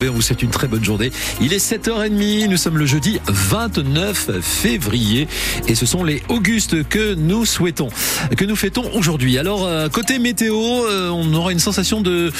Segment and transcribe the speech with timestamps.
[0.00, 1.10] On vous souhaite une très bonne journée.
[1.40, 5.26] Il est 7h30, nous sommes le jeudi 29 février
[5.66, 7.88] et ce sont les Augustes que nous souhaitons,
[8.36, 9.38] que nous fêtons aujourd'hui.
[9.38, 12.30] Alors, euh, côté météo, euh, on aura une sensation de,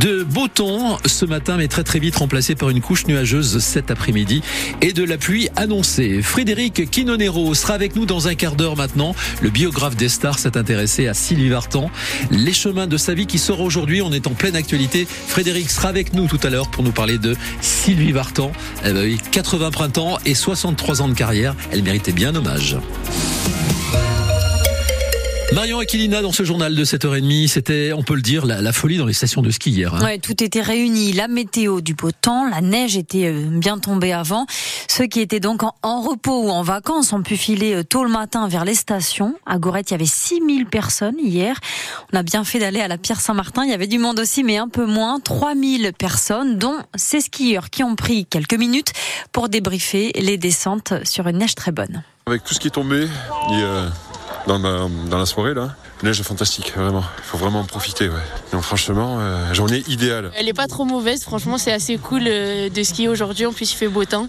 [0.00, 3.90] de beau temps ce matin, mais très très vite remplacé par une couche nuageuse cet
[3.90, 4.40] après-midi
[4.80, 6.22] et de la pluie annoncée.
[6.22, 9.14] Frédéric Quinonero sera avec nous dans un quart d'heure maintenant.
[9.42, 11.90] Le biographe des stars s'est intéressé à Sylvie Vartan.
[12.30, 15.06] Les chemins de sa vie qui sort aujourd'hui, on est en pleine actualité.
[15.06, 18.52] Frédéric sera avec nous tout à l'heure pour nous parler de Sylvie Vartan.
[18.82, 21.54] Elle a eu 80 printemps et 63 ans de carrière.
[21.70, 22.76] Elle méritait bien hommage.
[25.54, 29.06] Marion Aquilina dans ce journal de 7h30, c'était, on peut le dire, la, folie dans
[29.06, 29.94] les stations de ski hier.
[29.94, 30.04] Hein.
[30.04, 34.12] Ouais, tout était réuni, la météo du beau temps, la neige était euh, bien tombée
[34.12, 34.46] avant.
[34.88, 38.10] Ceux qui étaient donc en, repos ou en vacances ont pu filer euh, tôt le
[38.10, 39.36] matin vers les stations.
[39.46, 41.60] À Gorette, il y avait 6000 personnes hier.
[42.12, 43.62] On a bien fait d'aller à la Pierre Saint-Martin.
[43.62, 45.20] Il y avait du monde aussi, mais un peu moins.
[45.20, 48.92] 3000 personnes, dont ces skieurs qui ont pris quelques minutes
[49.30, 52.02] pour débriefer les descentes sur une neige très bonne.
[52.26, 53.06] Avec tout ce qui est tombé,
[53.50, 53.92] il y a
[54.46, 55.70] dans, dans la soirée là.
[56.04, 57.02] La neige est fantastique, vraiment.
[57.16, 58.10] Il faut vraiment en profiter.
[58.10, 58.20] Ouais.
[58.52, 60.30] Donc franchement, euh, journée idéale.
[60.36, 63.72] Elle est pas trop mauvaise, franchement c'est assez cool euh, de skier aujourd'hui, en plus
[63.72, 64.28] il fait beau temps.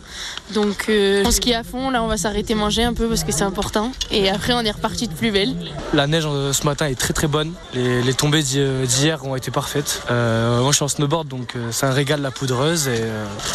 [0.53, 3.33] Donc euh, on skie à fond, là on va s'arrêter manger un peu parce que
[3.33, 3.91] c'est important.
[4.09, 5.53] Et après on est reparti de plus belle.
[5.93, 7.51] La neige ce matin est très très bonne.
[7.73, 10.01] Les, tombées d'hier ont été parfaites.
[10.09, 13.03] moi je suis en snowboard donc c'est un régal la poudreuse et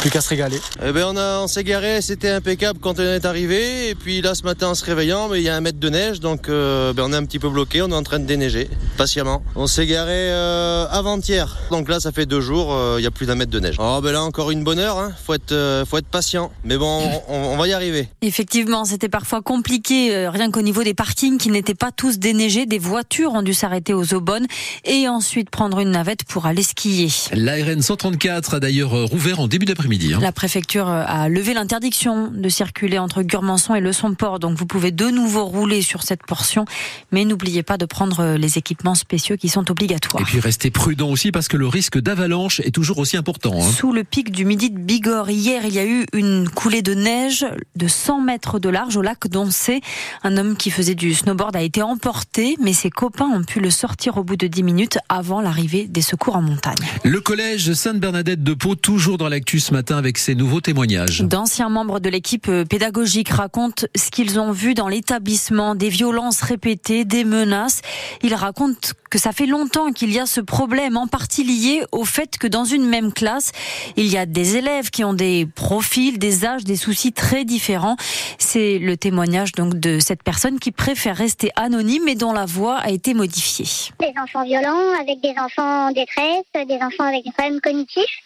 [0.00, 0.60] plus qu'à se régaler.
[0.84, 3.88] Eh ben, on, on s'est garé, c'était impeccable quand on est arrivé.
[3.88, 5.88] Et puis là ce matin en se réveillant, mais il y a un mètre de
[5.88, 8.68] neige donc ben, on est un petit peu bloqué, on est en train de déneiger
[8.96, 9.42] patiemment.
[9.54, 13.10] On s'est garé euh, avant-hier, donc là ça fait deux jours, euh, il y a
[13.10, 13.76] plus d'un mètre de neige.
[13.78, 15.12] Oh ben là encore une bonne heure, hein.
[15.24, 18.08] faut être euh, faut être patient, mais bon on, va y arriver.
[18.22, 22.78] Effectivement, c'était parfois compliqué, rien qu'au niveau des parkings qui n'étaient pas tous déneigés, des
[22.78, 24.46] voitures ont dû s'arrêter aux Aubonnes
[24.84, 27.08] et ensuite prendre une navette pour aller skier.
[27.32, 30.14] La RN 134 a d'ailleurs rouvert en début d'après-midi.
[30.14, 30.18] Hein.
[30.20, 34.90] La préfecture a levé l'interdiction de circuler entre Gurmançon et Le Son-Port, donc vous pouvez
[34.90, 36.64] de nouveau rouler sur cette portion,
[37.12, 37.99] mais n'oubliez pas de prendre
[38.38, 40.22] les équipements spéciaux qui sont obligatoires.
[40.22, 43.54] Et puis restez prudent aussi parce que le risque d'avalanche est toujours aussi important.
[43.56, 43.70] Hein.
[43.70, 46.94] Sous le pic du midi de Bigorre, hier, il y a eu une coulée de
[46.94, 47.46] neige
[47.76, 49.80] de 100 mètres de large au lac d'Oncé.
[50.22, 53.70] Un homme qui faisait du snowboard a été emporté, mais ses copains ont pu le
[53.70, 56.74] sortir au bout de 10 minutes avant l'arrivée des secours en montagne.
[57.04, 61.22] Le collège Sainte-Bernadette de Pau, toujours dans l'actu ce matin avec ses nouveaux témoignages.
[61.22, 67.04] D'anciens membres de l'équipe pédagogique racontent ce qu'ils ont vu dans l'établissement, des violences répétées,
[67.04, 67.79] des menaces.
[68.22, 72.04] Ils racontent que ça fait longtemps qu'il y a ce problème, en partie lié au
[72.04, 73.52] fait que dans une même classe,
[73.96, 77.96] il y a des élèves qui ont des profils, des âges, des soucis très différents.
[78.38, 82.76] C'est le témoignage donc de cette personne qui préfère rester anonyme et dont la voix
[82.78, 83.66] a été modifiée.
[83.98, 88.18] Des enfants violents, avec des enfants en détresse, des enfants avec des problèmes cognitifs,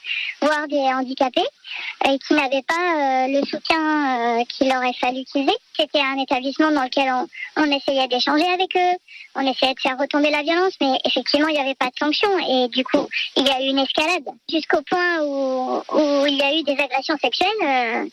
[0.42, 1.48] voire des handicapés,
[2.06, 5.62] et qui n'avaient pas euh, le soutien euh, qu'il aurait fallu qu'ils aient.
[5.78, 7.26] C'était un établissement dans lequel on,
[7.62, 8.96] on essayait d'échanger avec eux,
[9.34, 12.28] on essayait de faire retomber la violence, mais effectivement, il n'y avait pas de sanction.
[12.38, 16.42] Et du coup, il y a eu une escalade jusqu'au point où, où, il y
[16.42, 17.48] a eu des agressions sexuelles.
[17.62, 18.06] Euh,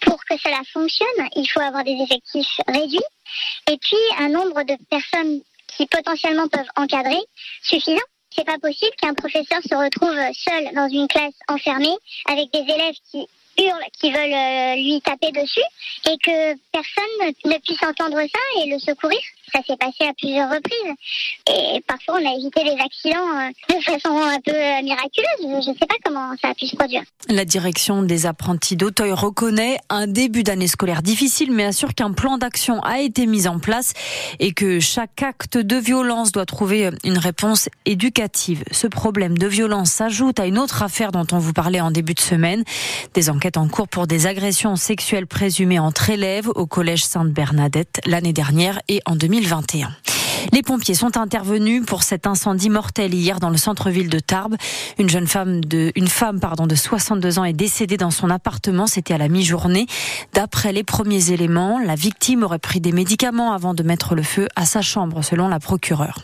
[0.00, 2.98] pour que cela fonctionne, il faut avoir des effectifs réduits
[3.70, 7.20] et puis un nombre de personnes qui potentiellement peuvent encadrer
[7.62, 7.96] suffisant.
[8.30, 11.96] C'est pas possible qu'un professeur se retrouve seul dans une classe enfermée
[12.26, 13.26] avec des élèves qui
[14.00, 15.60] qui veulent euh, lui taper dessus
[16.06, 19.18] et que personne ne puisse entendre ça et le secourir.
[19.52, 20.94] Ça s'est passé à plusieurs reprises.
[21.48, 25.64] Et parfois, on a évité des accidents euh, de façon un peu euh, miraculeuse.
[25.64, 27.02] Je ne sais pas comment ça a pu se produire.
[27.28, 32.38] La direction des apprentis d'Auteuil reconnaît un début d'année scolaire difficile, mais assure qu'un plan
[32.38, 33.92] d'action a été mis en place
[34.40, 38.64] et que chaque acte de violence doit trouver une réponse éducative.
[38.72, 42.14] Ce problème de violence s'ajoute à une autre affaire dont on vous parlait en début
[42.14, 42.64] de semaine.
[43.14, 48.32] Des enquêtes en cours pour des agressions sexuelles présumées entre élèves au collège Sainte-Bernadette l'année
[48.32, 49.34] dernière et en 2020.
[49.34, 49.90] 2021.
[50.52, 54.56] Les pompiers sont intervenus pour cet incendie mortel hier dans le centre-ville de Tarbes.
[54.98, 58.86] Une jeune femme de, une femme, pardon, de 62 ans est décédée dans son appartement.
[58.86, 59.86] C'était à la mi-journée.
[60.34, 64.48] D'après les premiers éléments, la victime aurait pris des médicaments avant de mettre le feu
[64.54, 66.18] à sa chambre, selon la procureure.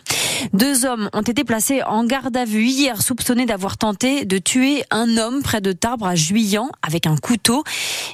[0.52, 4.84] Deux hommes ont été placés en garde à vue hier, soupçonnés d'avoir tenté de tuer
[4.90, 7.64] un homme près de Tarbes à Juillan avec un couteau.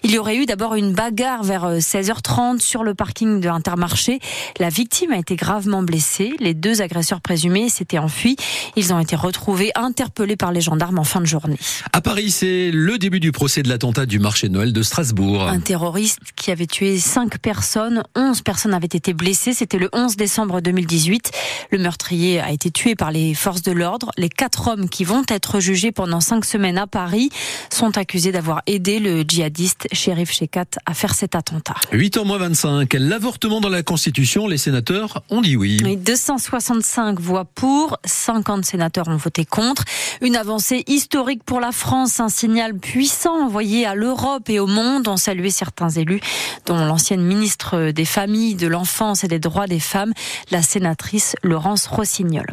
[0.02, 4.20] Il y aurait eu d'abord une bagarre vers 16h30 sur le parking de l'Intermarché.
[4.58, 6.34] La victime a été gravement blessée.
[6.40, 8.36] Les deux agresseurs présumés s'étaient enfuis.
[8.76, 11.58] Ils ont été retrouvés, interpellés par les gendarmes en fin de journée.
[11.92, 15.42] À Paris, c'est le début du procès de l'attentat du marché de Noël de Strasbourg.
[15.42, 19.52] Un terroriste qui avait tué cinq personnes, 11 personnes avaient été blessées.
[19.52, 21.30] C'était le 11 décembre 2018.
[21.70, 24.10] Le meurtrier a été tué par les forces de l'ordre.
[24.16, 27.30] Les quatre hommes qui vont être jugés pendant cinq semaines à Paris
[27.70, 31.74] sont accusés d'avoir aidé le djihadiste Sherif Shekat à faire cet attentat.
[31.92, 32.94] 8 ans moins 25.
[32.94, 35.76] L'avortement dans la Constitution, les sénateurs ont dit oui.
[35.96, 39.84] 265 voix pour, 50 sénateurs ont voté contre.
[40.20, 45.08] Une avancée historique pour la France, un signal puissant envoyé à l'Europe et au monde,
[45.08, 46.20] ont salué certains élus,
[46.66, 50.12] dont l'ancienne ministre des Familles, de l'Enfance et des Droits des Femmes,
[50.50, 52.46] la sénatrice Laurence Rossignol.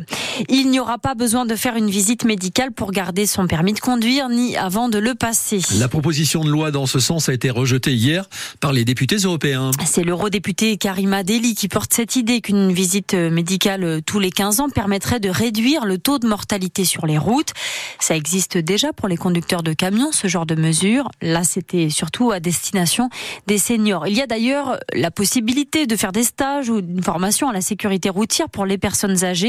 [0.50, 3.80] Il n'y aura pas besoin de faire une visite médicale pour garder son permis de
[3.80, 5.60] conduire, ni avant de le passer.
[5.78, 8.28] La proposition de loi dans ce sens a été rejetée hier
[8.60, 9.70] par les députés européens.
[9.86, 14.70] C'est l'eurodéputé Karima Deli qui porte cette idée qu'une visite médicale tous les 15 ans
[14.70, 17.54] permettrait de réduire le taux de mortalité sur les routes.
[18.00, 21.10] Ça existe déjà pour les conducteurs de camions, ce genre de mesure.
[21.22, 23.10] Là, c'était surtout à destination
[23.46, 24.08] des seniors.
[24.08, 27.62] Il y a d'ailleurs la possibilité de faire des stages ou une formation à la
[27.62, 29.43] sécurité routière pour les personnes âgées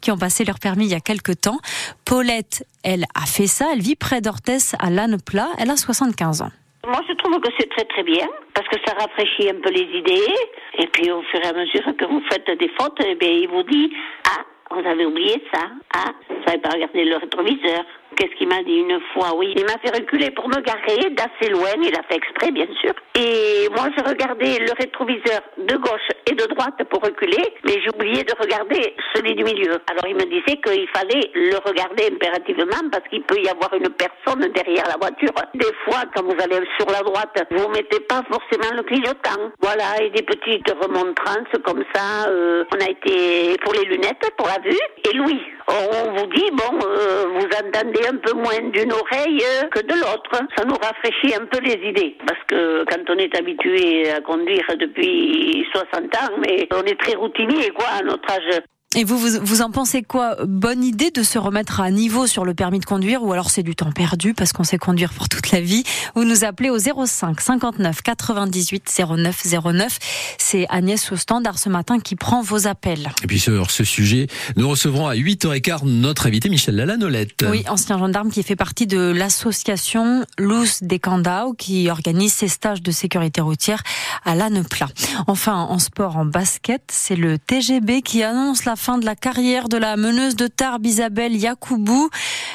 [0.00, 1.58] qui ont passé leur permis il y a quelques temps.
[2.04, 3.66] Paulette, elle a fait ça.
[3.72, 5.48] Elle vit près d'Orthès à Lanne-Plat.
[5.58, 6.50] Elle a 75 ans.
[6.86, 9.88] Moi, je trouve que c'est très très bien parce que ça rafraîchit un peu les
[9.98, 10.32] idées.
[10.78, 13.62] Et puis, au fur et à mesure que vous faites des fautes, eh il vous
[13.64, 13.92] dit
[14.24, 15.62] Ah, vous avez oublié ça.
[15.94, 17.84] Ah, vous n'avez pas regardé le rétroviseur.
[18.18, 21.52] Qu'est-ce qu'il m'a dit une fois Oui, il m'a fait reculer pour me garer d'assez
[21.52, 21.70] loin.
[21.80, 22.92] Il a fait exprès, bien sûr.
[23.14, 28.24] Et moi, je regardais le rétroviseur de gauche et de droite pour reculer, mais oublié
[28.24, 29.78] de regarder celui du milieu.
[29.88, 33.90] Alors, il me disait qu'il fallait le regarder impérativement parce qu'il peut y avoir une
[33.90, 35.30] personne derrière la voiture.
[35.54, 39.52] Des fois, quand vous allez sur la droite, vous mettez pas forcément le clignotant.
[39.60, 42.28] Voilà, et des petites remontrances comme ça.
[42.28, 44.76] Euh, on a été pour les lunettes, pour la vue.
[45.08, 49.80] Et Louis, on vous dit, bon, euh, vous entendez un peu moins d'une oreille que
[49.80, 50.30] de l'autre.
[50.56, 52.16] Ça nous rafraîchit un peu les idées.
[52.26, 57.14] Parce que quand on est habitué à conduire depuis 60 ans, mais on est très
[57.14, 58.60] routinier, quoi, à notre âge.
[58.96, 60.36] Et vous, vous, vous, en pensez quoi?
[60.46, 63.62] Bonne idée de se remettre à niveau sur le permis de conduire ou alors c'est
[63.62, 65.84] du temps perdu parce qu'on sait conduire pour toute la vie?
[66.14, 69.42] Vous nous appelez au 05 59 98 09
[69.74, 69.98] 09.
[70.38, 73.10] C'est Agnès au standard ce matin qui prend vos appels.
[73.22, 74.26] Et puis sur ce sujet,
[74.56, 77.44] nous recevrons à 8h15 notre invité Michel Lalanolette.
[77.46, 82.82] Oui, ancien gendarme qui fait partie de l'association Luz des Candao qui organise ses stages
[82.82, 83.82] de sécurité routière
[84.24, 84.88] à Lanneplat.
[85.26, 89.68] Enfin, en sport, en basket, c'est le TGB qui annonce la fin de la carrière
[89.68, 92.08] de la meneuse de Tarbes Isabelle Yacoubou.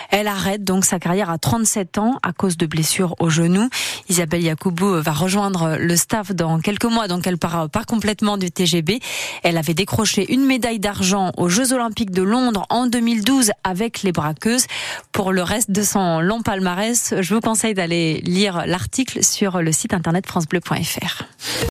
[0.09, 3.69] Elle arrête donc sa carrière à 37 ans à cause de blessures au genou.
[4.09, 8.49] Isabelle Yacoubou va rejoindre le staff dans quelques mois, donc elle part pas complètement du
[8.49, 8.99] TGB.
[9.43, 14.13] Elle avait décroché une médaille d'argent aux Jeux Olympiques de Londres en 2012 avec les
[14.13, 14.65] braqueuses.
[15.11, 19.71] Pour le reste de son long palmarès, je vous conseille d'aller lire l'article sur le
[19.73, 21.23] site internet francebleu.fr.